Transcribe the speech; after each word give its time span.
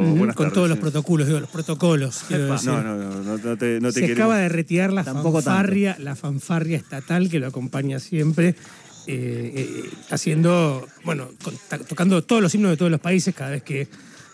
Con 0.00 0.28
tardes, 0.34 0.52
todos 0.52 0.68
los 0.68 0.78
protocolos, 0.78 1.26
digo, 1.26 1.40
los 1.40 1.48
protocolos. 1.50 2.24
quiero 2.28 2.52
decir. 2.52 2.70
No, 2.70 2.82
no, 2.82 3.22
no, 3.38 3.56
te, 3.56 3.80
no 3.80 3.88
te 3.88 3.92
Se 3.94 4.00
queremos. 4.00 4.18
acaba 4.20 4.38
de 4.38 4.48
retirar 4.48 4.92
la 4.92 5.04
Tampoco 5.04 5.40
fanfarria, 5.42 5.96
la 6.00 6.16
fanfarria 6.16 6.76
estatal 6.76 7.28
que 7.30 7.38
lo 7.38 7.46
acompaña 7.48 7.98
siempre, 7.98 8.50
eh, 9.06 9.52
eh, 9.56 9.90
haciendo, 10.10 10.86
bueno, 11.04 11.28
con- 11.42 11.54
tocando 11.86 12.22
todos 12.24 12.42
los 12.42 12.54
himnos 12.54 12.70
de 12.72 12.76
todos 12.76 12.90
los 12.90 13.00
países 13.00 13.34
cada 13.34 13.50
vez 13.50 13.62
que 13.62 13.88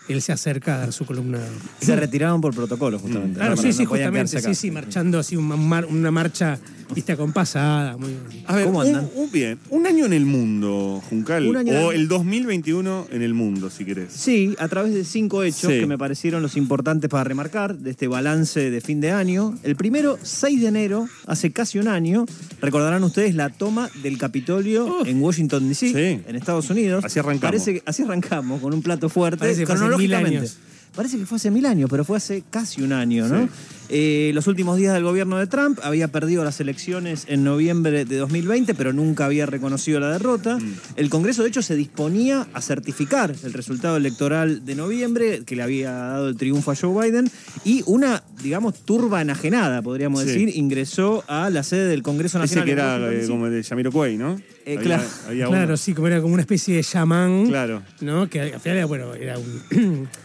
él 0.07 0.21
se 0.21 0.31
acerca 0.31 0.75
a 0.75 0.77
dar 0.79 0.93
su 0.93 1.05
columna. 1.05 1.39
Se 1.81 1.95
retiraron 1.95 2.41
por 2.41 2.53
protocolo, 2.53 2.99
justamente. 2.99 3.35
Claro, 3.35 3.55
No, 3.55 3.61
sí, 3.61 3.67
no 3.67 3.73
sí, 3.73 3.85
justamente, 3.85 4.41
sí, 4.41 4.55
sí, 4.55 4.71
marchando 4.71 5.19
así 5.19 5.35
una, 5.35 5.55
mar- 5.55 5.85
una 5.85 6.11
marcha, 6.11 6.59
viste, 6.93 7.13
acompasada, 7.13 7.97
muy 7.97 8.15
A 8.45 8.55
ver, 8.55 8.65
¿Cómo 8.65 8.81
andan? 8.81 9.09
un- 9.15 9.31
bien, 9.31 9.57
un 9.69 9.87
año 9.87 10.05
en 10.05 10.13
el 10.13 10.25
mundo, 10.25 11.01
Juncal. 11.09 11.47
Un 11.47 11.57
año 11.57 11.73
o 11.87 11.91
el- 11.91 12.01
el 12.01 12.07
2021 12.07 13.07
en 13.11 13.21
el 13.21 13.33
mundo, 13.33 13.69
si 13.69 13.85
querés. 13.85 14.11
Sí, 14.13 14.55
a 14.59 14.67
través 14.67 14.93
de 14.93 15.03
cinco 15.05 15.43
hechos 15.43 15.71
Sí. 15.71 15.79
que 15.79 15.87
me 15.87 15.97
parecieron 15.97 16.41
los 16.41 16.57
importantes 16.57 17.09
para 17.09 17.23
remarcar 17.23 17.77
de 17.77 17.91
este 17.91 18.07
balance 18.07 18.69
de 18.69 18.81
fin 18.81 18.99
de 19.01 19.11
año. 19.11 19.55
El 19.63 19.75
primero, 19.75 20.17
6 20.21 20.61
de 20.61 20.67
enero, 20.67 21.07
hace 21.25 21.51
casi 21.51 21.79
un 21.79 21.87
año, 21.87 22.25
recordarán 22.61 23.03
ustedes 23.03 23.35
la 23.35 23.49
toma 23.49 23.89
del 24.03 24.17
Capitolio 24.17 25.05
en 25.05 25.21
Washington, 25.21 25.67
D.C., 25.69 25.87
Sí. 25.89 26.21
en 26.27 26.35
Estados 26.35 26.69
Unidos. 26.69 27.03
Así 27.05 27.19
arrancamos. 27.19 27.41
Parece 27.41 27.73
que- 27.75 27.83
así 27.85 28.03
arrancamos, 28.03 28.61
con 28.61 28.73
un 28.73 28.81
plato 28.81 29.09
fuerte, 29.09 29.37
Parece 29.39 29.65
cronológicamente. 29.97 30.37
años. 30.37 30.57
Parece 30.95 31.17
que 31.17 31.25
fue 31.25 31.37
hace 31.37 31.49
mil 31.49 31.65
años, 31.65 31.89
pero 31.89 32.05
fue 32.05 32.17
hace 32.17 32.43
casi 32.51 32.81
un 32.83 32.93
año, 32.93 33.27
¿no? 33.27 33.45
Sí. 33.45 33.49
Eh, 33.89 34.31
los 34.33 34.47
últimos 34.47 34.77
días 34.77 34.93
del 34.93 35.03
gobierno 35.03 35.37
de 35.37 35.45
Trump 35.47 35.79
había 35.83 36.07
perdido 36.07 36.43
las 36.43 36.59
elecciones 36.59 37.25
en 37.27 37.43
noviembre 37.43 38.05
de 38.05 38.17
2020, 38.17 38.73
pero 38.75 38.93
nunca 38.93 39.25
había 39.25 39.45
reconocido 39.45 39.99
la 39.99 40.11
derrota. 40.11 40.57
Mm. 40.57 40.73
El 40.95 41.09
Congreso, 41.09 41.41
de 41.43 41.49
hecho, 41.49 41.61
se 41.63 41.75
disponía 41.75 42.47
a 42.53 42.61
certificar 42.61 43.33
el 43.43 43.53
resultado 43.53 43.97
electoral 43.97 44.65
de 44.65 44.75
noviembre, 44.75 45.41
que 45.45 45.55
le 45.55 45.63
había 45.63 45.91
dado 45.91 46.29
el 46.29 46.37
triunfo 46.37 46.71
a 46.71 46.75
Joe 46.75 47.05
Biden, 47.09 47.29
y 47.65 47.83
una, 47.87 48.23
digamos, 48.43 48.75
turba 48.85 49.21
enajenada, 49.21 49.81
podríamos 49.81 50.21
Sí. 50.21 50.27
decir, 50.27 50.51
ingresó 50.55 51.23
a 51.27 51.49
la 51.49 51.63
sede 51.63 51.87
del 51.87 52.03
Congreso 52.03 52.37
Ese 52.41 52.55
Nacional. 52.57 52.65
que 52.65 52.71
en 52.71 52.79
era 53.13 53.23
eh, 53.23 53.27
como 53.27 53.47
el 53.47 53.53
de 53.53 53.63
Yamiroquai, 53.63 54.17
¿no? 54.17 54.39
Eh, 54.65 54.77
Había- 54.77 54.81
claro. 54.81 55.03
había 55.27 55.47
Claro, 55.47 55.65
uno. 55.69 55.77
sí, 55.77 55.93
como 55.93 56.07
era 56.07 56.21
como 56.21 56.33
una 56.35 56.41
especie 56.41 56.75
de 56.77 56.83
chamán, 56.83 57.47
Claro. 57.47 57.81
¿no? 58.01 58.29
Que 58.29 58.41
al 58.41 58.59
final 58.59 58.77
era, 58.77 58.85
bueno, 58.85 59.13
era 59.15 59.37
un 59.37 60.07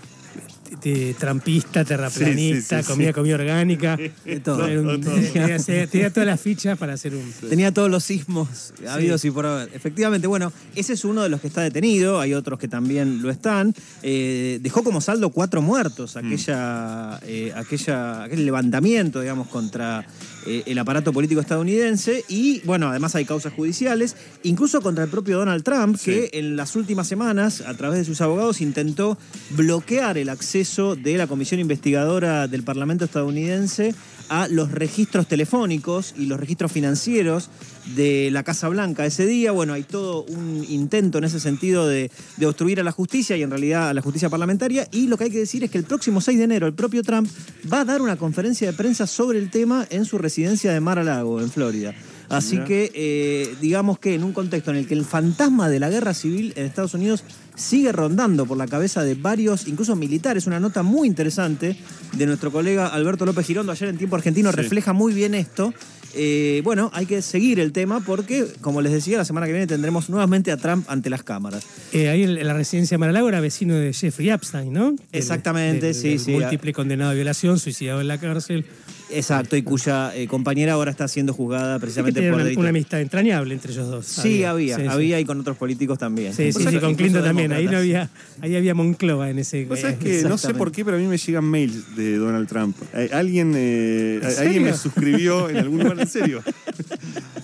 de 0.83 1.15
trampista, 1.19 1.85
terraplanista, 1.85 2.79
Sí, 2.79 2.83
sí, 2.83 2.87
sí, 2.87 2.93
comía 2.93 3.09
sí. 3.09 3.13
comida 3.15 3.35
orgánica. 3.37 3.97
De 3.97 4.41
todo. 4.41 4.67
Era 4.67 4.81
un- 4.81 5.01
Todo. 5.01 5.15
tenía, 5.15 5.59
tenía 5.89 6.11
todas 6.13 6.27
las 6.27 6.41
fichas 6.41 6.79
para 6.79 6.93
hacer 6.95 7.15
un... 7.15 7.33
Tenía 7.49 7.73
todos 7.73 7.91
los 7.91 8.05
sismos 8.05 8.73
habidos 8.89 9.25
y 9.25 9.31
por 9.31 9.47
haber. 9.47 9.71
Efectivamente, 9.75 10.27
bueno, 10.27 10.53
ese 10.75 10.93
es 10.93 11.05
uno 11.05 11.23
de 11.23 11.29
los 11.29 11.41
que 11.41 11.47
está 11.49 11.63
detenido, 11.63 12.21
hay 12.21 12.35
otros 12.35 12.59
que 12.59 12.69
también 12.69 13.23
lo 13.23 13.31
están. 13.31 13.75
Eh, 14.03 14.59
dejó 14.63 14.83
como 14.85 15.01
saldo 15.01 15.31
cuatro 15.31 15.63
muertos 15.63 16.17
aquella, 16.17 17.19
eh, 17.25 17.53
aquella, 17.57 18.25
aquel 18.25 18.45
levantamiento, 18.45 19.21
digamos, 19.21 19.49
contra 19.49 20.07
eh, 20.47 20.63
el 20.67 20.79
aparato 20.79 21.13
político 21.13 21.41
estadounidense. 21.41 22.25
Y 22.29 22.61
bueno, 22.65 22.89
además 22.89 23.15
hay 23.15 23.25
causas 23.25 23.53
judiciales, 23.53 24.17
incluso 24.43 24.81
contra 24.81 25.05
el 25.05 25.11
propio 25.11 25.39
Donald 25.39 25.63
Trump, 25.65 25.97
Sí. 25.97 26.11
que 26.11 26.31
en 26.35 26.57
las 26.57 26.77
últimas 26.77 27.07
semanas, 27.09 27.61
a 27.63 27.75
través 27.75 27.99
de 27.99 28.05
sus 28.05 28.21
abogados, 28.21 28.61
intentó 28.61 29.19
bloquear 29.51 30.19
el 30.19 30.29
acceso 30.29 30.97
de 30.97 31.17
la 31.17 31.27
comisión 31.27 31.61
investigadora 31.61 32.49
del 32.49 32.63
Parlamento 32.63 33.05
estadounidense 33.05 33.95
a 34.29 34.49
los 34.49 34.73
registros 34.73 35.27
telefónicos 35.27 36.15
y 36.17 36.27
los 36.27 36.39
registros 36.39 36.73
financieros 36.73 37.51
de 37.97 38.31
la 38.31 38.43
Casa 38.43 38.69
Blanca 38.69 39.07
ese 39.07 39.27
día. 39.27 39.53
Bueno, 39.53 39.73
hay 39.73 39.83
todo 39.83 40.25
un 40.25 40.65
intento 40.69 41.19
en 41.19 41.25
ese 41.25 41.41
sentido 41.41 41.87
de, 41.87 42.11
de 42.37 42.47
obstruir 42.47 42.81
a 42.81 42.83
la 42.83 42.93
justicia 42.93 43.37
y 43.37 43.43
en 43.43 43.51
realidad 43.51 43.89
a 43.89 43.95
la 43.95 44.03
justicia 44.03 44.29
parlamentaria. 44.29 44.87
Y 44.93 45.07
lo 45.07 45.17
que 45.17 45.25
hay 45.25 45.31
que 45.31 45.39
decir 45.39 45.65
es 45.65 45.71
que 45.71 45.79
el 45.79 45.85
próximo 45.85 46.21
6 46.21 46.39
de 46.39 46.45
enero 46.45 46.67
el 46.67 46.75
propio 46.75 47.03
Trump 47.03 47.29
va 47.73 47.81
a 47.81 47.85
dar 47.85 48.03
una 48.03 48.17
conferencia 48.17 48.71
de 48.71 48.77
prensa 48.77 49.07
sobre 49.07 49.39
el 49.39 49.51
tema 49.51 49.87
en 49.91 50.05
su 50.05 50.19
residencia 50.19 50.73
de 50.73 50.81
Mar-a-Lago, 50.81 51.41
en 51.41 51.51
Florida. 51.51 51.95
Así 52.29 52.59
que, 52.59 52.91
eh, 52.95 53.55
digamos 53.61 53.99
que 53.99 54.15
en 54.15 54.23
un 54.25 54.33
contexto 54.33 54.71
en 54.71 54.77
el 54.79 54.87
que 54.87 54.95
el 54.95 55.05
fantasma 55.05 55.69
de 55.69 55.81
la 55.81 55.89
guerra 55.89 56.13
civil 56.15 56.53
en 56.57 56.67
Estados 56.67 56.95
Unidos 56.95 57.25
sigue 57.57 57.91
rondando 57.91 58.47
por 58.47 58.57
la 58.59 58.67
cabeza 58.67 59.03
de 59.03 59.15
varios, 59.15 59.67
incluso 59.67 59.97
militares, 59.97 60.47
una 60.47 60.61
nota 60.61 60.83
muy 60.83 61.09
interesante 61.09 61.77
de 62.13 62.27
nuestro 62.27 62.53
colega 62.53 62.87
Alberto 62.89 63.25
López 63.27 63.47
Girondo 63.47 63.73
ayer 63.73 63.89
en 63.89 63.97
Tiempo 63.99 64.17
Argentino 64.17 64.51
Sí. 64.51 64.57
refleja 64.57 64.93
muy 64.93 65.13
bien 65.13 65.35
esto. 65.35 65.73
Eh, 66.15 66.63
bueno, 66.65 66.91
hay 66.95 67.05
que 67.07 67.21
seguir 67.21 67.61
el 67.61 67.73
tema 67.73 68.01
porque, 68.01 68.47
como 68.63 68.81
les 68.81 68.93
decía, 68.93 69.19
la 69.19 69.25
semana 69.27 69.47
que 69.47 69.53
viene 69.53 69.67
tendremos 69.67 70.09
nuevamente 70.09 70.51
a 70.51 70.57
Trump 70.57 70.85
ante 70.89 71.11
las 71.11 71.23
cámaras. 71.23 71.65
Eh, 71.93 72.09
ahí 72.09 72.23
en 72.23 72.47
la 72.47 72.55
residencia 72.55 72.95
de 72.95 72.99
Maralago 72.99 73.29
era 73.29 73.41
vecino 73.41 73.75
de 73.75 73.93
Jeffrey 73.93 74.31
Epstein, 74.31 74.73
¿no? 74.73 74.97
Exactamente, 75.13 75.93
sí, 75.95 76.19
sí. 76.19 76.31
Múltiple 76.33 76.73
condenado 76.73 77.11
a 77.11 77.15
violación, 77.15 77.59
suicidado 77.59 78.01
en 78.01 78.09
la 78.09 78.19
cárcel. 78.19 78.65
Exacto, 79.11 79.57
y 79.57 79.63
cuya 79.63 80.15
eh, 80.15 80.27
compañera 80.27 80.75
ahora 80.75 80.91
está 80.91 81.09
siendo 81.09 81.33
juzgada 81.33 81.79
precisamente 81.79 82.31
por 82.31 82.41
una, 82.41 82.51
una 82.59 82.69
amistad 82.69 83.01
entrañable 83.01 83.55
entre 83.55 83.73
ellos 83.73 83.89
dos. 83.89 84.07
Sí, 84.07 84.45
había, 84.45 84.77
sí. 84.77 84.83
había 84.87 85.21
y 85.21 85.25
con 85.25 85.41
otros 85.41 85.57
políticos 85.57 85.99
también. 85.99 86.33
Sí, 86.35 86.53
sí, 86.53 86.65
sí, 86.69 86.79
con 86.79 86.95
Clinton 86.95 87.25
también. 87.25 87.53
Ahí 87.53 87.67
no 87.67 87.79
había, 87.79 88.11
ahí 88.41 88.57
había 88.57 88.75
Moncloa 88.75 89.31
en 89.31 89.39
ese. 89.39 89.65
Vos 89.65 89.81
sabés 89.81 89.97
eh, 89.97 90.23
que 90.23 90.29
no 90.29 90.39
sé 90.39 90.55
por 90.55 90.73
qué, 90.73 90.85
pero 90.85 90.97
a 90.97 91.01
mí 91.01 91.07
me 91.07 91.17
llegan 91.17 91.45
mails 91.45 91.97
de 91.97 92.17
Donald 92.17 92.49
Trump. 92.49 92.77
Eh, 92.95 93.11
Alguien, 93.13 93.55
eh, 93.57 94.21
¿En 94.23 94.47
alguien 94.47 94.63
me 94.65 94.75
suscribió 94.75 95.49
en 95.49 95.57
algún 95.59 95.81
lugar, 95.81 95.99
en 96.01 96.09
serio. 96.09 96.43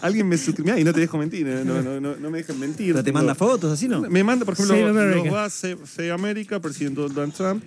alguien 0.07 0.29
me 0.29 0.37
suscribió. 0.39 0.77
Y 0.79 0.85
no 0.85 0.93
te 0.93 1.01
dejo 1.01 1.19
mentir, 1.19 1.47
eh, 1.49 1.63
no, 1.65 1.83
no, 1.83 2.01
no, 2.01 2.17
no 2.17 2.31
me 2.31 2.39
dejan 2.39 2.59
mentir. 2.61 2.93
Pero 2.93 3.05
te 3.05 3.13
manda 3.13 3.35
fotos, 3.35 3.73
así, 3.73 3.89
¿no? 3.89 4.03
Me 4.03 4.23
manda, 4.23 4.45
por 4.45 4.55
ejemplo, 4.55 4.75
Save 4.77 4.89
America. 4.91 5.25
los 5.25 5.31
vasos 5.33 5.79
Save 5.91 6.11
America, 6.13 6.61
presidente 6.61 7.01
Donald 7.01 7.33
Trump. 7.35 7.63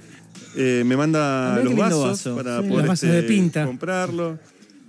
Eh, 0.55 0.83
me 0.85 0.95
manda 0.95 1.55
Ah, 1.55 1.59
los 1.63 1.75
vasos 1.75 2.03
vaso. 2.09 2.35
para 2.35 2.61
Sí, 2.61 2.67
poder 2.69 2.77
los 2.83 2.87
vasos 2.87 3.09
de 3.09 3.19
este, 3.19 3.27
pinta. 3.27 3.65
comprarlo. 3.65 4.37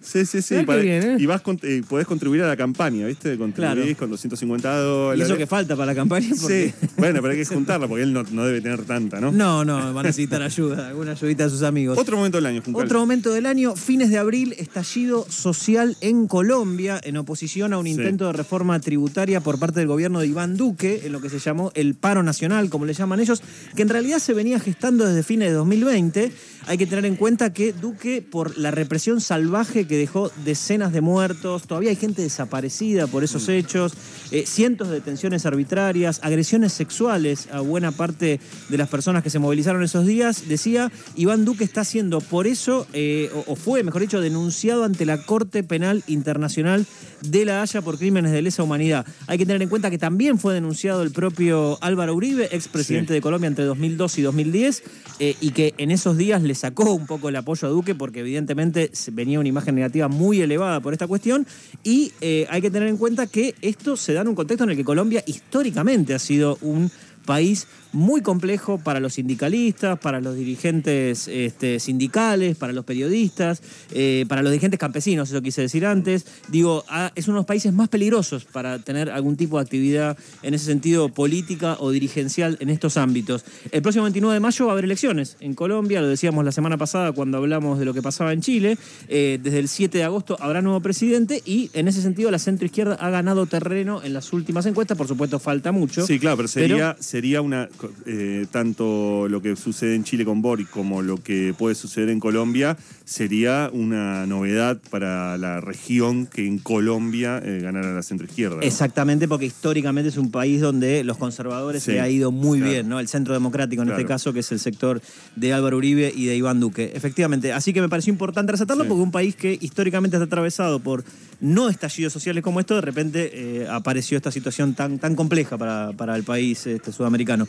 Sí, 0.01 0.25
sí, 0.27 0.43
sí. 0.43 0.63
Para- 0.65 0.81
bien, 0.81 1.03
¿eh? 1.03 1.17
Y 1.19 1.27
vas 1.27 1.41
con- 1.43 1.59
eh, 1.63 1.83
podés 1.89 2.07
contribuir 2.07 2.43
a 2.43 2.47
la 2.47 2.57
campaña, 2.57 3.07
¿viste? 3.07 3.37
Contribuís 3.37 3.75
Claro. 3.85 3.97
con 3.99 4.11
250 4.11 4.69
Y 4.73 4.83
dólares. 4.85 5.27
eso 5.27 5.37
que 5.37 5.47
falta 5.47 5.75
para 5.77 5.87
la 5.87 5.95
campaña. 5.95 6.29
Porque... 6.41 6.73
Sí, 6.81 6.87
bueno, 6.97 7.21
pero 7.21 7.33
hay 7.33 7.39
que 7.39 7.45
juntarla 7.45 7.89
porque 7.89 8.05
él 8.05 8.13
no, 8.13 8.23
no 8.31 8.45
debe 8.47 8.61
tener 8.61 8.83
tanta, 8.85 9.21
¿no? 9.21 9.33
No, 9.33 9.65
no, 9.65 9.93
van 9.93 9.99
a 10.07 10.09
necesitar 10.09 10.41
ayuda, 10.43 10.89
alguna 10.89 11.13
ayudita 11.13 11.45
de 11.45 11.51
sus 11.51 11.63
amigos. 11.63 11.99
Otro 11.99 12.17
momento 12.17 12.39
del 12.39 12.47
año, 12.47 12.63
Juncal. 12.65 12.85
Otro 12.87 13.01
momento 13.01 13.33
del 13.33 13.47
año, 13.47 13.75
fines 13.77 14.11
de 14.11 14.19
abril, 14.19 14.55
estallido 14.59 15.27
social 15.29 15.97
en 16.01 16.27
Colombia, 16.29 17.01
en 17.03 17.17
oposición 17.17 17.73
a 17.73 17.79
un 17.79 17.85
Sí. 17.87 17.91
intento 17.93 18.27
de 18.29 18.33
reforma 18.35 18.79
tributaria 18.81 19.41
por 19.41 19.59
parte 19.59 19.81
del 19.81 19.89
gobierno 19.89 20.21
de 20.21 20.29
Iván 20.29 20.57
Duque, 20.57 21.03
en 21.05 21.13
lo 21.13 21.21
que 21.21 21.29
se 21.29 21.39
llamó 21.39 21.73
el 21.75 21.95
paro 21.95 22.23
nacional, 22.23 22.71
como 22.71 22.85
le 22.87 22.95
llaman 22.95 23.21
ellos, 23.21 23.43
que 23.75 23.83
en 23.83 23.89
realidad 23.89 24.19
se 24.21 24.33
venía 24.33 24.61
gestando 24.61 25.05
desde 25.07 25.23
fines 25.23 25.49
de 25.49 25.55
2020. 25.55 26.33
Hay 26.69 26.77
que 26.77 26.87
tener 26.87 27.07
en 27.07 27.17
cuenta 27.17 27.53
que 27.55 27.73
Duque, 27.73 28.21
por 28.21 28.59
la 28.59 28.71
represión 28.71 29.23
salvaje 29.23 29.87
que 29.87 29.97
dejó 29.97 30.31
decenas 30.45 30.93
de 30.93 31.01
muertos, 31.01 31.63
todavía 31.67 31.89
hay 31.89 31.97
gente 31.97 32.21
desaparecida 32.21 33.07
por 33.07 33.25
esos 33.25 33.49
hechos, 33.49 33.95
eh, 34.33 34.45
cientos 34.47 34.89
de 34.89 34.97
detenciones 34.97 35.47
arbitrarias, 35.47 36.21
agresiones 36.23 36.75
sexuales 36.75 37.49
a 37.53 37.61
buena 37.61 37.91
parte 37.91 38.39
de 38.69 38.77
las 38.77 38.91
personas 38.91 39.23
que 39.23 39.31
se 39.31 39.39
movilizaron 39.39 39.83
esos 39.83 40.05
días, 40.05 40.47
decía, 40.47 40.93
Iván 41.17 41.47
Duque 41.47 41.65
está 41.65 41.85
siendo 41.85 42.21
por 42.21 42.47
eso, 42.47 42.87
eh, 42.93 43.31
o, 43.35 43.53
o 43.53 43.57
fue, 43.57 43.83
mejor 43.83 44.03
dicho, 44.03 44.21
denunciado 44.21 44.85
ante 44.85 45.07
la 45.07 45.25
Corte 45.25 45.63
Penal 45.63 46.05
Internacional 46.07 46.85
de 47.23 47.47
La 47.47 47.63
Haya 47.63 47.81
por 47.81 47.97
crímenes 47.99 48.31
de 48.33 48.43
lesa 48.43 48.63
humanidad. 48.63 49.07
Hay 49.27 49.39
que 49.39 49.47
tener 49.47 49.63
en 49.63 49.71
cuenta 49.71 49.91
que 49.91 49.99
también 49.99 50.39
fue 50.39 50.53
denunciado 50.53 51.03
el 51.03 51.13
propio 51.13 51.79
Álvaro 51.81 52.15
Uribe, 52.15 52.49
expresidente 52.55 53.09
Sí. 53.09 53.15
de 53.15 53.21
Colombia 53.23 53.49
entre 53.49 53.65
2002 53.65 54.19
y 54.19 54.23
2010, 54.23 54.83
eh, 55.19 55.35
y 55.41 55.53
que 55.53 55.73
en 55.79 55.91
esos 55.91 56.17
días 56.19 56.43
le 56.43 56.58
sacó 56.59 56.93
un 56.93 57.07
poco 57.07 57.31
el 57.31 57.37
apoyo 57.37 57.67
a 57.67 57.71
Duque 57.71 57.95
porque 57.95 58.21
evidentemente 58.21 58.91
venía 59.13 59.41
una 59.41 59.49
imagen 59.49 59.75
negativa 59.75 60.09
muy 60.09 60.41
elevada 60.43 60.81
por 60.81 60.93
esta 60.93 61.07
cuestión. 61.07 61.47
Y 61.83 62.13
eh, 62.21 62.47
hay 62.51 62.61
que 62.61 62.71
tener 62.71 62.89
en 62.89 62.99
cuenta 62.99 63.27
que 63.27 63.55
esto 63.63 63.97
se 63.97 64.13
da 64.13 64.21
en 64.21 64.29
un 64.29 64.35
contexto 64.35 64.65
en 64.65 64.71
el 64.71 64.77
que 64.77 64.85
Colombia 64.85 65.23
históricamente 65.27 66.15
ha 66.15 66.19
sido 66.19 66.59
un 66.61 66.91
país 67.25 67.67
muy 67.93 68.21
complejo 68.21 68.79
para 68.79 69.01
los 69.01 69.15
sindicalistas, 69.15 69.99
para 69.99 70.21
los 70.21 70.37
dirigentes 70.37 71.29
este, 71.29 71.81
sindicales, 71.81 72.57
para 72.57 72.73
los 72.73 72.85
periodistas, 72.85 73.63
eh, 73.93 74.25
para 74.29 74.43
los 74.43 74.53
dirigentes 74.53 74.79
campesinos, 74.79 75.31
eso 75.31 75.43
quise 75.43 75.63
decir 75.63 75.87
antes. 75.87 76.27
Digo, 76.49 76.85
ah, 76.89 77.13
es 77.15 77.29
uno 77.29 77.37
de 77.37 77.41
los 77.41 77.47
países 77.47 77.73
más 77.73 77.89
peligrosos 77.89 78.45
para 78.45 78.79
tener 78.79 79.11
algún 79.11 79.37
tipo 79.37 79.59
de 79.59 79.63
actividad 79.63 80.19
en 80.43 80.55
ese 80.55 80.67
sentido 80.67 81.09
política 81.09 81.77
o 81.81 81.91
dirigencial 81.91 82.57
en 82.61 82.71
estos 82.71 82.97
ámbitos. 82.97 83.45
El 83.71 83.83
próximo 83.83 84.05
29 84.05 84.35
de 84.35 84.41
mayo 84.41 84.67
va 84.67 84.73
a 84.73 84.75
haber 84.75 84.85
elecciones 84.85 85.37
en 85.41 85.55
Colombia, 85.55 86.01
lo 86.01 86.09
decíamos 86.09 86.45
la 86.45 86.53
semana 86.53 86.77
pasada 86.77 87.13
cuando 87.13 87.39
hablamos 87.39 87.79
de 87.79 87.85
lo 87.85 87.95
que 87.95 88.03
pasaba 88.03 88.33
en 88.33 88.41
Chile. 88.41 88.79
Eh, 89.09 89.39
desde 89.43 89.59
el 89.59 89.69
7 89.69 89.99
de 89.99 90.05
agosto 90.05 90.37
habrá 90.41 90.63
nuevo 90.63 90.81
presidente 90.81 91.43
y 91.45 91.71
en 91.73 91.89
ese 91.89 92.03
sentido 92.03 92.31
la 92.31 92.39
centroizquierda 92.39 92.95
ha 92.95 93.11
ganado 93.11 93.47
terreno 93.47 94.03
en 94.03 94.13
las 94.13 94.33
últimas 94.33 94.67
encuestas, 94.67 94.97
por 94.97 95.09
supuesto 95.09 95.39
falta 95.39 95.73
mucho. 95.73 96.07
Sí, 96.07 96.19
claro, 96.19 96.37
pero 96.37 96.49
sería, 96.49 96.97
sería 97.01 97.41
una. 97.41 97.69
Eh, 98.07 98.47
tanto 98.51 99.29
lo 99.29 99.41
que 99.43 99.57
sucede 99.57 99.95
en 99.95 100.05
Chile 100.05 100.25
con 100.25 100.43
Boric 100.43 100.69
como 100.71 101.03
lo 101.03 101.17
que 101.23 101.55
puede 101.57 101.75
suceder 101.75 102.09
en 102.11 102.21
Colombia 102.21 102.77
sería 103.05 103.71
una 103.73 104.27
novedad 104.27 104.79
para 104.91 105.37
la 105.39 105.61
región 105.61 106.27
que 106.27 106.47
en 106.47 106.59
Colombia 106.59 107.41
eh, 107.45 107.61
ganara 107.63 107.93
la 107.95 108.03
centroizquierda. 108.03 108.57
¿no? 108.57 108.63
Exactamente, 108.63 109.27
porque 109.29 109.47
históricamente 109.47 110.09
es 110.11 110.17
un 110.17 110.31
país 110.31 110.61
donde 110.61 111.05
los 111.05 111.17
conservadores 111.17 111.83
Sí, 111.83 111.93
le 111.93 112.01
ha 112.01 112.09
ido 112.09 112.31
muy 112.31 112.59
claro. 112.59 112.73
bien, 112.73 112.89
¿no? 112.89 113.01
El 113.01 113.09
centro 113.09 113.35
democrático 113.35 113.83
en 113.83 113.91
este 113.91 114.05
caso, 114.05 114.33
que 114.33 114.41
es 114.41 114.53
el 114.53 114.59
sector 114.59 115.01
de 115.37 115.53
Álvaro 115.53 115.77
Uribe 115.77 116.13
y 116.15 116.27
de 116.27 116.37
Iván 116.37 116.61
Duque. 116.61 116.93
Efectivamente, 116.95 117.53
así 117.53 117.73
que 117.73 117.81
me 117.81 117.89
pareció 117.89 118.13
importante 118.13 118.53
resaltarlo 118.53 118.85
Sí. 118.85 118.89
porque 118.89 119.03
un 119.03 119.11
país 119.13 119.37
que 119.37 119.57
históricamente 119.61 120.17
está 120.17 120.25
atravesado 120.27 120.81
por 120.81 121.05
no 121.41 121.69
estallidos 121.69 122.13
sociales 122.13 122.43
como 122.43 122.61
esto, 122.61 122.75
de 122.75 122.81
repente 122.81 123.31
eh, 123.33 123.67
apareció 123.69 124.17
esta 124.17 124.31
situación 124.31 124.75
tan, 124.75 124.99
tan 124.99 125.15
compleja 125.15 125.57
para, 125.57 125.93
para 125.93 126.17
el 126.17 126.25
país 126.25 126.67
este, 126.67 126.93
sudamericano. 126.93 127.47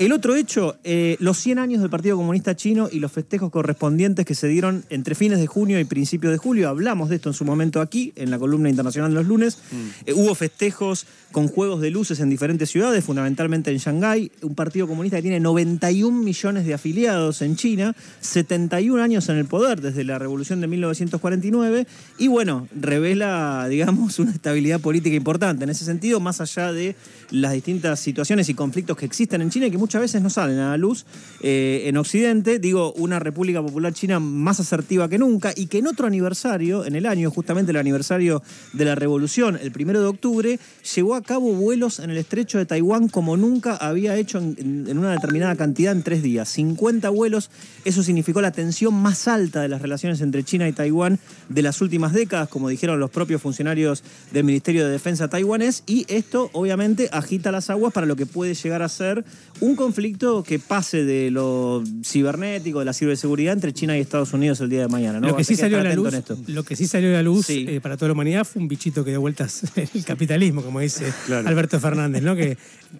El 0.00 0.12
otro 0.12 0.34
hecho, 0.34 0.78
eh, 0.82 1.18
los 1.20 1.36
100 1.36 1.58
años 1.58 1.82
del 1.82 1.90
Partido 1.90 2.16
Comunista 2.16 2.56
Chino 2.56 2.88
y 2.90 3.00
los 3.00 3.12
festejos 3.12 3.50
correspondientes 3.50 4.24
que 4.24 4.34
se 4.34 4.48
dieron 4.48 4.82
entre 4.88 5.14
fines 5.14 5.38
de 5.38 5.46
junio 5.46 5.78
y 5.78 5.84
principios 5.84 6.32
de 6.32 6.38
julio. 6.38 6.70
Hablamos 6.70 7.10
de 7.10 7.16
esto 7.16 7.28
en 7.28 7.34
su 7.34 7.44
momento 7.44 7.82
aquí, 7.82 8.14
en 8.16 8.30
la 8.30 8.38
columna 8.38 8.70
internacional 8.70 9.10
de 9.10 9.16
los 9.16 9.26
lunes. 9.26 9.58
Eh, 10.06 10.14
hubo 10.14 10.34
festejos 10.34 11.06
con 11.32 11.48
juegos 11.48 11.82
de 11.82 11.90
luces 11.90 12.18
en 12.20 12.30
diferentes 12.30 12.70
ciudades, 12.70 13.04
fundamentalmente 13.04 13.70
en 13.72 13.76
Shanghái. 13.76 14.32
Un 14.40 14.54
partido 14.54 14.88
comunista 14.88 15.18
que 15.18 15.22
tiene 15.24 15.38
91 15.38 16.16
millones 16.18 16.64
de 16.64 16.72
afiliados 16.72 17.42
en 17.42 17.56
China, 17.56 17.94
71 18.22 19.02
años 19.02 19.28
en 19.28 19.36
el 19.36 19.44
poder 19.44 19.82
desde 19.82 20.04
la 20.04 20.18
revolución 20.18 20.62
de 20.62 20.66
1949. 20.66 21.86
Y 22.16 22.28
bueno, 22.28 22.68
revela, 22.74 23.29
digamos, 23.68 24.18
una 24.18 24.32
estabilidad 24.32 24.80
política 24.80 25.14
importante 25.16 25.64
en 25.64 25.70
ese 25.70 25.84
sentido, 25.84 26.20
más 26.20 26.40
allá 26.40 26.72
de 26.72 26.96
las 27.30 27.52
distintas 27.52 28.00
situaciones 28.00 28.48
y 28.48 28.54
conflictos 28.54 28.96
que 28.96 29.06
existen 29.06 29.40
en 29.42 29.50
China 29.50 29.66
y 29.66 29.70
que 29.70 29.78
muchas 29.78 30.00
veces 30.00 30.20
no 30.22 30.30
salen 30.30 30.58
a 30.58 30.70
la 30.70 30.76
luz 30.76 31.04
eh, 31.42 31.82
en 31.86 31.96
Occidente. 31.96 32.58
Digo, 32.58 32.92
una 32.94 33.18
República 33.18 33.62
Popular 33.62 33.92
China 33.92 34.18
más 34.20 34.60
asertiva 34.60 35.08
que 35.08 35.18
nunca 35.18 35.52
y 35.54 35.66
que 35.66 35.78
en 35.78 35.86
otro 35.86 36.06
aniversario, 36.06 36.84
en 36.84 36.94
el 36.96 37.06
año, 37.06 37.30
justamente 37.30 37.70
el 37.72 37.76
aniversario 37.76 38.42
de 38.72 38.84
la 38.84 38.94
revolución, 38.94 39.58
el 39.62 39.70
primero 39.72 40.00
de 40.00 40.06
octubre, 40.06 40.58
llevó 40.94 41.14
a 41.14 41.22
cabo 41.22 41.52
vuelos 41.54 41.98
en 42.00 42.10
el 42.10 42.16
estrecho 42.16 42.58
de 42.58 42.66
Taiwán 42.66 43.08
como 43.08 43.36
nunca 43.36 43.76
había 43.76 44.16
hecho 44.16 44.38
en, 44.38 44.86
en- 44.88 44.98
una 44.98 45.12
determinada 45.12 45.54
cantidad 45.56 45.92
en 45.92 46.02
tres 46.02 46.22
días. 46.22 46.48
50 46.48 47.08
vuelos, 47.10 47.50
eso 47.84 48.02
significó 48.02 48.40
la 48.40 48.50
tensión 48.52 48.94
más 48.94 49.28
alta 49.28 49.62
de 49.62 49.68
las 49.68 49.80
relaciones 49.82 50.20
entre 50.20 50.42
China 50.44 50.68
y 50.68 50.72
Taiwán 50.72 51.18
de 51.48 51.62
las 51.62 51.80
últimas 51.80 52.12
décadas, 52.12 52.48
como 52.48 52.68
dijeron 52.68 52.98
los 53.00 53.10
propios 53.20 53.42
funcionarios 53.42 54.02
del 54.32 54.44
Ministerio 54.44 54.82
de 54.86 54.90
Defensa 54.90 55.28
taiwanés, 55.28 55.82
y 55.86 56.06
esto 56.08 56.48
obviamente 56.54 57.10
agita 57.12 57.52
las 57.52 57.68
aguas 57.68 57.92
para 57.92 58.06
lo 58.06 58.16
que 58.16 58.24
puede 58.24 58.54
llegar 58.54 58.80
a 58.80 58.88
ser 58.88 59.26
un 59.60 59.76
conflicto 59.76 60.42
que 60.42 60.58
pase 60.58 61.04
de 61.04 61.30
lo 61.30 61.84
cibernético, 62.02 62.78
de 62.78 62.86
la 62.86 62.94
ciberseguridad 62.94 63.52
entre 63.52 63.74
China 63.74 63.94
y 63.98 64.00
Estados 64.00 64.32
Unidos 64.32 64.58
el 64.62 64.70
día 64.70 64.80
de 64.80 64.88
mañana. 64.88 65.20
¿no? 65.20 65.28
Lo 65.28 65.36
que 65.36 65.44
sí 65.44 65.54
salió 65.54 65.78
a 65.80 65.84
la 65.84 65.94
luz, 65.94 66.14
lo 66.46 66.62
que 66.64 66.76
sí 66.76 66.86
salió 66.86 67.10
a 67.10 67.12
la 67.12 67.22
luz 67.22 67.44
Sí. 67.44 67.66
eh, 67.68 67.80
para 67.82 67.98
toda 67.98 68.08
la 68.08 68.12
humanidad 68.14 68.44
fue 68.46 68.62
un 68.62 68.68
bichito 68.68 69.04
que 69.04 69.10
dio 69.10 69.20
vueltas 69.20 69.64
el 69.94 70.02
capitalismo, 70.04 70.62
como 70.62 70.80
dice 70.80 71.12
Claro. 71.26 71.46
Alberto 71.46 71.78
Fernández, 71.78 72.22
¿no? 72.22 72.34
Que 72.36 72.56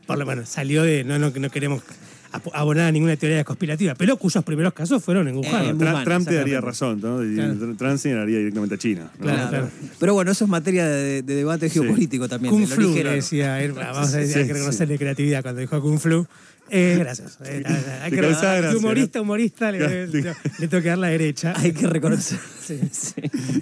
por 0.07 0.19
lo 0.19 0.27
menos 0.27 0.51
salió 0.51 0.83
de 0.83 1.03
no, 1.03 1.19
no, 1.19 1.31
no 1.31 1.51
queremos 1.51 1.83
ap- 2.33 2.49
abonar 2.55 2.87
a 2.89 2.93
ninguna 2.93 3.17
teoría 3.17 3.45
conspirativa, 3.45 3.95
pero 3.95 4.17
cuyos 4.17 4.43
primeros 4.45 4.73
casos 4.73 5.03
fueron 5.03 5.29
en 5.29 5.37
Wuhan. 5.37 5.65
Eh, 5.65 5.73
Wuhan, 5.75 6.05
Trump 6.05 6.29
te 6.29 6.35
daría 6.35 6.61
razón, 6.61 7.01
¿no? 7.01 7.19
Claro. 7.19 7.75
Trump 7.77 7.99
señalaría 7.99 8.39
directamente 8.39 8.75
a 8.75 8.79
China. 8.79 9.11
¿no? 9.19 9.25
Claro, 9.25 9.49
claro. 9.49 9.69
Pero 9.99 10.15
bueno, 10.15 10.31
eso 10.33 10.45
es 10.45 10.51
materia 10.51 10.87
de, 10.89 11.23
de 11.23 11.35
debate 11.35 11.69
Sí. 11.69 11.79
geopolítico 11.81 12.29
también. 12.29 12.53
Kung 12.55 12.67
Flu, 12.67 12.91
origen. 12.93 13.13
decía, 13.15 13.63
él, 13.63 13.73
vamos 13.73 14.13
a 14.15 14.19
decir, 14.19 14.33
Sí, 14.35 14.39
hay 14.41 14.47
que 14.47 14.53
sí. 14.53 14.59
reconocerle 14.59 14.99
creatividad 14.99 15.43
cuando 15.43 15.61
dijo 15.61 15.81
Kung 15.81 15.99
Flu. 15.99 16.27
Eh, 16.71 16.97
gracias. 16.99 17.39
Eh, 17.45 17.63
hay 18.03 18.11
que 18.11 18.17
gracia, 18.17 18.77
humorista, 18.77 19.21
humorista, 19.21 19.73
le, 19.73 20.07
le- 20.07 20.23
le 20.59 20.69
tengo 20.69 20.83
que 20.83 20.89
dar 20.89 20.99
la 20.99 21.09
derecha. 21.09 21.53
Hay 21.61 21.73
que 21.73 21.87
reconocer. 21.87 22.39
Sí. 22.67 22.79
Sí. 22.93 23.15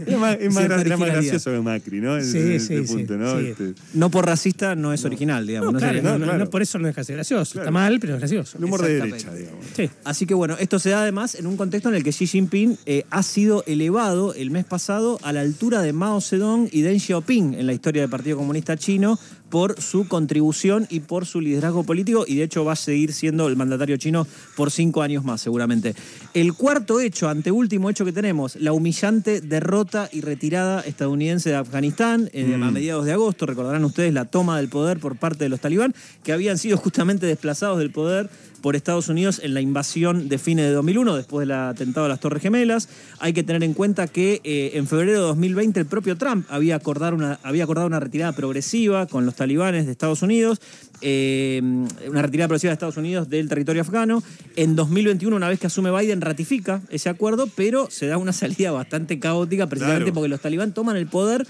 Es 0.06 0.18
más, 0.18 0.36
es 0.38 0.52
más 0.52 0.66
Cierta 0.66 0.76
gra- 0.76 0.80
era 0.86 0.96
más 0.96 1.08
originalidad. 1.08 1.14
gracioso 1.14 1.50
que 1.50 1.60
Macri, 1.60 2.00
¿no? 2.00 2.20
Sí, 2.20 2.30
sí, 2.30 2.74
este 2.74 2.82
punto, 2.82 3.16
¿no? 3.16 3.38
Este, 3.38 3.74
por 4.10 4.26
racista 4.26 4.74
no 4.74 4.92
es 4.92 5.02
original, 5.06 5.46
digamos. 5.46 5.72
No, 5.72 5.78
claro, 5.78 6.18
no, 6.18 6.50
por 6.50 6.60
eso 6.60 6.78
no 6.78 6.86
deja 6.88 7.00
de 7.00 7.04
ser 7.06 7.16
gracioso. 7.16 7.52
Claro. 7.52 7.64
Está 7.64 7.70
mal, 7.70 7.98
pero 8.00 8.14
es 8.14 8.18
gracioso. 8.20 8.58
el 8.58 8.64
humor 8.64 8.82
de 8.82 8.94
derecha, 9.00 9.34
digamos. 9.34 9.64
Sí. 9.74 9.88
Así 10.04 10.26
que 10.26 10.34
bueno, 10.34 10.56
esto 10.60 10.78
se 10.78 10.90
da 10.90 11.00
además 11.02 11.36
en 11.36 11.46
un 11.46 11.56
contexto 11.56 11.88
en 11.88 11.94
el 11.94 12.04
que 12.04 12.10
Xi 12.10 12.26
Jinping 12.26 12.76
eh, 12.84 13.04
ha 13.08 13.22
sido 13.22 13.64
elevado 13.66 14.34
el 14.34 14.50
mes 14.50 14.66
pasado 14.66 15.18
a 15.22 15.32
la 15.32 15.40
altura 15.40 15.80
de 15.80 15.94
Mao 15.94 16.20
Zedong 16.20 16.68
y 16.70 16.82
Deng 16.82 17.00
Xiaoping 17.00 17.54
en 17.54 17.66
la 17.66 17.72
historia 17.72 18.02
del 18.02 18.10
Partido 18.10 18.36
Comunista 18.36 18.76
Chino 18.76 19.18
por 19.50 19.80
su 19.80 20.08
contribución 20.08 20.86
y 20.90 21.00
por 21.00 21.26
su 21.26 21.40
liderazgo 21.40 21.84
político 21.84 22.24
y 22.26 22.36
de 22.36 22.44
hecho 22.44 22.64
va 22.64 22.72
a 22.72 22.76
seguir 22.76 23.12
siendo 23.12 23.48
el 23.48 23.56
mandatario 23.56 23.96
chino 23.96 24.26
por 24.56 24.70
cinco 24.70 25.02
años 25.02 25.24
más 25.24 25.40
seguramente. 25.40 25.94
El 26.34 26.54
cuarto 26.54 27.00
hecho, 27.00 27.28
anteúltimo 27.28 27.90
hecho 27.90 28.04
que 28.04 28.12
tenemos, 28.12 28.56
la 28.56 28.72
humillante 28.72 29.40
derrota 29.40 30.08
y 30.12 30.20
retirada 30.20 30.80
estadounidense 30.80 31.50
de 31.50 31.56
Afganistán 31.56 32.30
eh, 32.32 32.54
a 32.54 32.70
mediados 32.70 33.04
de 33.04 33.12
agosto, 33.12 33.46
recordarán 33.46 33.84
ustedes 33.84 34.12
la 34.12 34.24
toma 34.24 34.58
del 34.58 34.68
poder 34.68 34.98
por 34.98 35.16
parte 35.16 35.44
de 35.44 35.50
los 35.50 35.60
talibán 35.60 35.94
que 36.22 36.32
habían 36.32 36.58
sido 36.58 36.76
justamente 36.76 37.26
desplazados 37.26 37.78
del 37.78 37.90
poder 37.90 38.30
por 38.60 38.76
Estados 38.76 39.08
Unidos 39.08 39.40
en 39.42 39.54
la 39.54 39.60
invasión 39.60 40.28
de 40.28 40.38
fines 40.38 40.66
de 40.66 40.72
2001, 40.72 41.16
después 41.16 41.46
del 41.46 41.56
atentado 41.56 42.06
a 42.06 42.08
las 42.08 42.20
Torres 42.20 42.42
Gemelas. 42.42 42.88
Hay 43.20 43.32
que 43.32 43.42
tener 43.42 43.62
en 43.62 43.74
cuenta 43.74 44.06
que 44.08 44.40
eh, 44.44 44.72
en 44.74 44.86
febrero 44.86 45.12
de 45.12 45.18
2020 45.18 45.80
el 45.80 45.86
propio 45.86 46.16
Trump 46.16 46.46
había 46.48 46.76
acordado 46.76 47.14
una, 47.14 47.38
había 47.42 47.64
acordado 47.64 47.86
una 47.86 48.00
retirada 48.00 48.32
progresiva 48.32 49.06
con 49.06 49.26
los 49.26 49.34
talibanes 49.34 49.86
de 49.86 49.92
Estados 49.92 50.22
Unidos, 50.22 50.60
eh, 51.00 51.60
una 52.08 52.22
retirada 52.22 52.48
progresiva 52.48 52.70
de 52.70 52.74
Estados 52.74 52.96
Unidos 52.96 53.28
del 53.28 53.48
territorio 53.48 53.82
afgano. 53.82 54.22
En 54.56 54.74
2021, 54.76 55.34
una 55.36 55.48
vez 55.48 55.60
que 55.60 55.68
asume 55.68 55.90
Biden, 55.96 56.20
ratifica 56.20 56.82
ese 56.90 57.08
acuerdo, 57.08 57.48
pero 57.54 57.88
se 57.90 58.06
da 58.06 58.18
una 58.18 58.32
salida 58.32 58.72
bastante 58.72 59.18
caótica 59.20 59.66
precisamente 59.68 60.04
Claro. 60.04 60.14
porque 60.14 60.28
los 60.28 60.40
talibán 60.40 60.72
toman 60.72 60.96
el 60.96 61.06
poder 61.06 61.46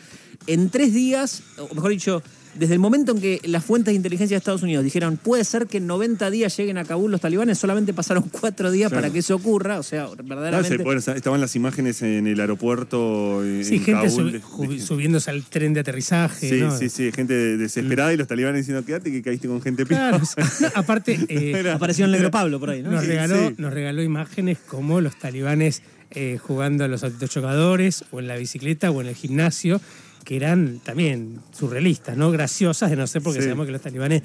en 0.46 0.70
tres 0.70 0.94
días, 0.94 1.42
o 1.58 1.74
mejor 1.74 1.90
dicho, 1.90 2.22
desde 2.54 2.74
el 2.74 2.80
momento 2.80 3.12
en 3.12 3.20
que 3.20 3.40
las 3.44 3.64
fuentes 3.64 3.92
de 3.92 3.96
inteligencia 3.96 4.34
de 4.34 4.38
Estados 4.38 4.62
Unidos 4.62 4.84
dijeron 4.84 5.16
puede 5.16 5.44
ser 5.44 5.66
que 5.66 5.78
en 5.78 5.86
90 5.86 6.30
días 6.30 6.56
lleguen 6.56 6.78
a 6.78 6.84
Kabul 6.84 7.10
los 7.10 7.20
talibanes, 7.20 7.58
solamente 7.58 7.92
pasaron 7.92 8.24
cuatro 8.30 8.70
días 8.70 8.90
Claro. 8.90 9.02
para 9.02 9.12
que 9.12 9.20
eso 9.20 9.34
ocurra, 9.36 9.78
o 9.78 9.82
sea, 9.82 10.04
No, 10.04 10.16
verdaderamente... 10.24 10.76
se- 10.78 10.82
bueno, 10.82 11.00
estaban 11.00 11.40
las 11.40 11.54
imágenes 11.56 12.02
en 12.02 12.26
el 12.26 12.40
aeropuerto 12.40 13.44
en 13.44 13.64
Sí, 13.64 13.78
gente 13.78 13.92
Kabul 13.92 14.10
sub- 14.10 14.32
de- 14.32 14.42
ju- 14.42 14.68
de- 14.68 14.80
subiéndose 14.80 15.30
al 15.30 15.44
tren 15.44 15.74
de 15.74 15.80
aterrizaje. 15.80 16.48
Sí, 16.48 16.60
¿no? 16.60 16.76
sí, 16.76 16.88
sí, 16.88 17.10
gente 17.12 17.34
desesperada 17.56 18.12
y 18.12 18.16
los 18.16 18.26
talibanes 18.28 18.60
diciendo 18.66 18.84
quédate 18.84 19.10
que 19.12 19.22
caíste 19.22 19.48
con 19.48 19.60
gente 19.62 19.84
Claro, 19.84 20.18
no, 20.60 20.68
aparte, 20.74 21.18
eh, 21.28 21.52
Era- 21.56 21.74
Apareció 21.74 22.04
el 22.06 22.12
negro 22.12 22.30
Pablo 22.30 22.58
por 22.60 22.70
ahí, 22.70 22.82
¿no? 22.82 22.90
nos, 22.92 23.02
Sí, 23.02 23.08
regaló, 23.08 23.48
sí. 23.48 23.54
nos 23.58 23.72
regaló 23.72 24.02
imágenes 24.02 24.58
como 24.66 25.00
los 25.00 25.16
talibanes 25.18 25.82
eh, 26.10 26.38
jugando 26.40 26.84
a 26.84 26.88
los 26.88 27.04
autochocadores 27.04 28.04
o 28.10 28.20
en 28.20 28.28
la 28.28 28.36
bicicleta 28.36 28.90
o 28.90 29.00
en 29.00 29.08
el 29.08 29.14
gimnasio, 29.14 29.80
que 30.28 30.36
eran 30.36 30.78
también 30.84 31.38
surrealistas, 31.58 32.14
¿no? 32.14 32.30
Graciosas, 32.30 32.90
de 32.90 32.96
no 32.96 33.06
ser 33.06 33.22
porque 33.22 33.38
Sí. 33.38 33.44
sabemos 33.44 33.64
que 33.64 33.72
los 33.72 33.80
talibanes 33.80 34.22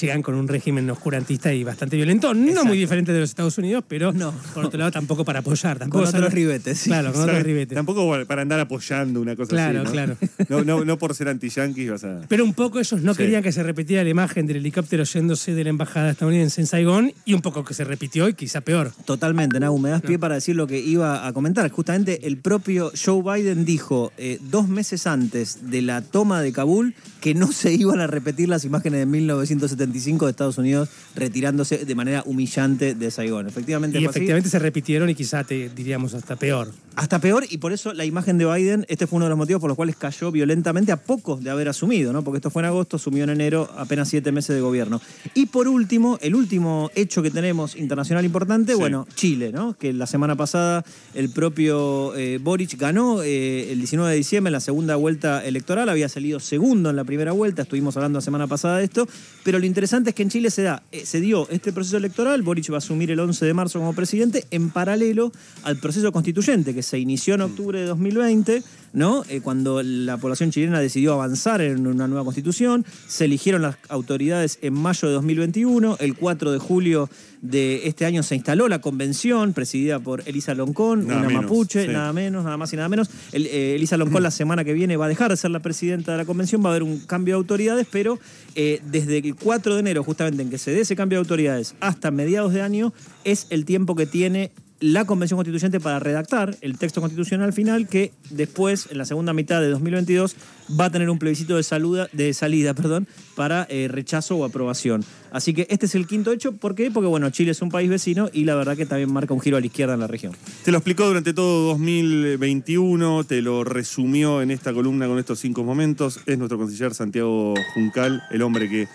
llegan 0.00 0.22
con 0.22 0.34
un 0.34 0.48
régimen 0.48 0.88
oscurantista 0.88 1.52
y 1.52 1.62
bastante 1.62 1.94
violento, 1.96 2.32
no 2.32 2.46
Exacto. 2.48 2.64
muy 2.68 2.78
diferente 2.78 3.12
de 3.12 3.20
los 3.20 3.28
Estados 3.28 3.58
Unidos, 3.58 3.84
pero 3.86 4.12
No. 4.14 4.32
por 4.54 4.64
otro 4.64 4.78
lado 4.78 4.90
tampoco 4.92 5.26
para 5.26 5.40
apoyar. 5.40 5.78
Tampoco 5.78 6.04
Con 6.06 6.14
otros 6.14 6.32
ribetes, 6.32 6.78
sí. 6.78 6.88
Claro, 6.88 7.12
con 7.12 7.24
otros 7.24 7.42
ribetes. 7.42 7.76
Tampoco 7.76 8.10
para 8.26 8.40
andar 8.40 8.60
apoyando 8.60 9.20
una 9.20 9.36
cosa 9.36 9.50
Claro, 9.50 9.80
así. 9.80 9.86
¿no? 9.88 9.92
claro. 9.92 10.16
No, 10.48 10.64
no, 10.64 10.84
no 10.86 10.96
por 10.96 11.14
ser 11.14 11.28
anti-yanquis 11.28 11.90
vas 11.90 12.04
a. 12.04 12.22
Pero 12.28 12.44
un 12.44 12.54
poco 12.54 12.80
ellos 12.80 13.02
no 13.02 13.12
Sí. 13.12 13.18
querían 13.18 13.42
que 13.42 13.52
se 13.52 13.62
repitiera 13.62 14.02
la 14.04 14.08
imagen 14.08 14.46
del 14.46 14.56
helicóptero 14.56 15.04
yéndose 15.04 15.52
de 15.54 15.64
la 15.64 15.68
embajada 15.70 16.12
estadounidense 16.12 16.62
en 16.62 16.66
Saigón 16.66 17.12
y 17.26 17.34
un 17.34 17.42
poco 17.42 17.62
que 17.62 17.74
se 17.74 17.84
repitió 17.84 18.26
y 18.26 18.32
quizá 18.32 18.62
peor. 18.62 18.90
Totalmente, 19.04 19.60
Nagu, 19.60 19.78
me 19.78 19.90
das 19.90 20.00
pie 20.00 20.18
para 20.18 20.36
decir 20.36 20.56
lo 20.56 20.66
que 20.66 20.78
iba 20.80 21.26
a 21.26 21.32
comentar. 21.34 21.70
Justamente 21.70 22.26
el 22.26 22.38
propio 22.38 22.90
Joe 22.96 23.22
Biden 23.22 23.66
dijo 23.66 24.12
eh, 24.16 24.38
dos 24.40 24.66
meses 24.66 25.06
antes 25.06 25.41
de 25.62 25.82
la 25.82 26.02
toma 26.02 26.40
de 26.42 26.52
Kabul 26.52 26.94
que 27.20 27.34
no 27.34 27.52
se 27.52 27.72
iban 27.72 28.00
a 28.00 28.06
repetir 28.06 28.48
las 28.48 28.64
imágenes 28.64 29.00
de 29.00 29.06
1975 29.06 30.26
de 30.26 30.30
Estados 30.30 30.58
Unidos 30.58 30.88
retirándose 31.14 31.84
de 31.84 31.94
manera 31.94 32.22
humillante 32.26 32.94
de 32.94 33.10
Saigón. 33.10 33.46
Efectivamente, 33.46 33.98
Y 33.98 34.06
así. 34.06 34.10
efectivamente 34.10 34.48
se 34.48 34.58
repitieron 34.58 35.08
y 35.10 35.14
quizá 35.14 35.44
te 35.44 35.68
diríamos 35.68 36.14
hasta 36.14 36.36
peor. 36.36 36.72
Hasta 36.94 37.18
peor, 37.20 37.44
y 37.48 37.58
por 37.58 37.72
eso 37.72 37.94
la 37.94 38.04
imagen 38.04 38.36
de 38.38 38.44
Biden, 38.44 38.84
este 38.88 39.06
fue 39.06 39.16
uno 39.16 39.24
de 39.26 39.30
los 39.30 39.38
motivos 39.38 39.60
por 39.60 39.68
los 39.68 39.76
cuales 39.76 39.96
cayó 39.96 40.30
violentamente 40.30 40.92
a 40.92 40.96
poco 40.98 41.36
de 41.36 41.48
haber 41.48 41.68
asumido, 41.68 42.12
¿no? 42.12 42.22
Porque 42.22 42.36
esto 42.36 42.50
fue 42.50 42.62
en 42.62 42.66
agosto, 42.66 42.96
asumió 42.96 43.24
en 43.24 43.30
enero, 43.30 43.70
apenas 43.76 44.08
siete 44.08 44.30
meses 44.30 44.54
de 44.54 44.60
gobierno. 44.60 45.00
Y 45.34 45.46
por 45.46 45.68
último, 45.68 46.18
el 46.20 46.34
último 46.34 46.90
hecho 46.94 47.22
que 47.22 47.30
tenemos 47.30 47.76
internacional 47.76 48.24
importante, 48.24 48.72
Sí. 48.74 48.78
bueno, 48.78 49.06
Chile, 49.14 49.52
¿no? 49.52 49.74
Que 49.78 49.92
la 49.92 50.06
semana 50.06 50.36
pasada 50.36 50.84
el 51.14 51.30
propio 51.30 52.14
eh, 52.14 52.38
Boric 52.42 52.76
ganó 52.78 53.22
eh, 53.22 53.72
el 53.72 53.78
19 53.78 54.10
de 54.10 54.16
diciembre 54.16 54.50
en 54.50 54.52
la 54.52 54.60
segunda 54.60 54.96
vuelta 54.96 55.44
electoral, 55.44 55.88
había 55.88 56.08
salido 56.08 56.40
segundo 56.40 56.90
en 56.90 56.96
la 56.96 57.04
primera 57.04 57.32
vuelta, 57.32 57.62
estuvimos 57.62 57.96
hablando 57.96 58.18
la 58.18 58.22
semana 58.22 58.46
pasada 58.46 58.78
de 58.78 58.84
esto, 58.84 59.08
pero 59.44 59.58
lo 59.58 59.64
interesante 59.66 60.10
es 60.10 60.14
que 60.16 60.22
en 60.22 60.28
Chile 60.30 60.50
se 60.50 60.62
da, 60.62 60.82
eh, 60.92 61.06
se 61.06 61.20
dio 61.20 61.48
este 61.50 61.72
proceso 61.72 61.96
electoral, 61.96 62.42
Boric 62.42 62.70
va 62.70 62.76
a 62.76 62.78
asumir 62.78 63.10
el 63.10 63.18
11 63.20 63.46
de 63.46 63.54
marzo 63.54 63.78
como 63.78 63.94
presidente, 63.94 64.44
en 64.50 64.70
paralelo 64.70 65.32
al 65.62 65.78
proceso 65.78 66.12
constituyente 66.12 66.74
que 66.74 66.81
que 66.82 66.88
se 66.88 66.98
inició 66.98 67.34
en 67.34 67.42
octubre 67.42 67.78
de 67.80 67.86
2020, 67.86 68.62
¿no? 68.92 69.22
Eh, 69.28 69.40
cuando 69.40 69.82
la 69.82 70.16
población 70.18 70.50
chilena 70.50 70.80
decidió 70.80 71.12
avanzar 71.14 71.60
en 71.60 71.86
una 71.86 72.08
nueva 72.08 72.24
constitución, 72.24 72.84
se 73.06 73.24
eligieron 73.26 73.62
las 73.62 73.76
autoridades 73.88 74.58
en 74.62 74.74
mayo 74.74 75.06
de 75.08 75.14
2021, 75.14 75.96
el 76.00 76.14
4 76.16 76.50
de 76.52 76.58
julio 76.58 77.08
de 77.40 77.86
este 77.88 78.04
año 78.04 78.22
se 78.22 78.34
instaló 78.36 78.68
la 78.68 78.80
convención 78.80 79.52
presidida 79.52 79.98
por 80.00 80.22
Elisa 80.26 80.54
Loncón, 80.54 81.06
Nada 81.06 81.20
una 81.20 81.28
menos, 81.28 81.42
mapuche, 81.44 81.86
sí. 81.86 81.92
nada 81.92 82.12
menos, 82.12 82.44
nada 82.44 82.56
más 82.56 82.72
y 82.72 82.76
nada 82.76 82.88
menos. 82.88 83.10
El- 83.32 83.46
eh, 83.46 83.74
Elisa 83.76 83.96
Loncón 83.96 84.22
la 84.22 84.30
semana 84.30 84.64
que 84.64 84.72
viene 84.72 84.96
va 84.96 85.06
a 85.06 85.08
dejar 85.08 85.30
de 85.30 85.36
ser 85.36 85.50
la 85.52 85.60
presidenta 85.60 86.12
de 86.12 86.18
la 86.18 86.24
convención, 86.24 86.62
va 86.64 86.68
a 86.68 86.72
haber 86.72 86.82
un 86.82 86.98
cambio 87.00 87.34
de 87.34 87.38
autoridades, 87.38 87.86
pero 87.90 88.18
eh, 88.54 88.80
desde 88.90 89.18
el 89.18 89.34
4 89.36 89.74
de 89.74 89.80
enero, 89.80 90.04
justamente 90.04 90.42
en 90.42 90.50
que 90.50 90.58
se 90.58 90.70
dé 90.72 90.80
ese 90.82 90.94
cambio 90.96 91.18
de 91.18 91.20
autoridades, 91.20 91.74
hasta 91.80 92.10
mediados 92.10 92.52
de 92.52 92.62
año, 92.62 92.92
es 93.24 93.46
el 93.50 93.64
tiempo 93.64 93.96
que 93.96 94.06
tiene 94.06 94.50
la 94.82 95.04
Convención 95.04 95.38
Constituyente 95.38 95.78
para 95.78 96.00
redactar 96.00 96.56
el 96.60 96.76
texto 96.76 97.00
constitucional 97.00 97.52
final 97.52 97.86
que 97.86 98.12
después, 98.30 98.88
en 98.90 98.98
la 98.98 99.04
segunda 99.04 99.32
mitad 99.32 99.60
de 99.60 99.68
2022, 99.68 100.34
va 100.78 100.86
a 100.86 100.90
tener 100.90 101.08
un 101.08 101.18
plebiscito 101.18 101.56
de, 101.56 101.62
saluda, 101.62 102.08
de 102.12 102.34
salida 102.34 102.74
perdón, 102.82 103.06
para 103.36 103.66
eh, 103.70 103.88
rechazo 103.88 104.36
o 104.36 104.44
aprobación. 104.44 105.04
Así 105.30 105.54
que 105.54 105.66
este 105.70 105.86
es 105.86 105.94
el 105.94 106.06
quinto 106.06 106.32
hecho. 106.32 106.52
¿Por 106.52 106.74
qué? 106.74 106.90
Porque 106.90 107.06
bueno, 107.06 107.30
Chile 107.30 107.52
es 107.52 107.62
un 107.62 107.70
país 107.70 107.88
vecino 107.88 108.28
y 108.32 108.44
la 108.44 108.54
verdad 108.54 108.76
que 108.76 108.84
también 108.84 109.10
marca 109.12 109.32
un 109.32 109.40
giro 109.40 109.56
a 109.56 109.60
la 109.60 109.66
izquierda 109.66 109.94
en 109.94 110.00
la 110.00 110.08
región. 110.08 110.34
Te 110.64 110.72
lo 110.72 110.78
explicó 110.78 111.06
durante 111.06 111.32
todo 111.32 111.68
2021, 111.68 113.24
te 113.24 113.40
lo 113.40 113.64
resumió 113.64 114.42
en 114.42 114.50
esta 114.50 114.74
columna 114.74 115.06
con 115.06 115.18
estos 115.18 115.38
cinco 115.38 115.62
momentos. 115.62 116.20
Es 116.26 116.36
nuestro 116.36 116.58
conciller 116.58 116.92
Santiago 116.92 117.54
Juncal, 117.72 118.22
el 118.30 118.42
hombre 118.42 118.68
que 118.68 118.88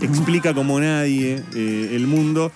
explica 0.00 0.54
como 0.54 0.80
nadie 0.80 1.42
eh, 1.54 1.90
el 1.92 2.06
mundo. 2.06 2.50